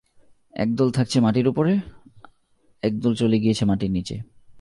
[0.53, 1.79] একদল থাকছে মাটির উপরে,
[2.83, 4.15] একদল চলে গিয়েছে মাটির নিচে।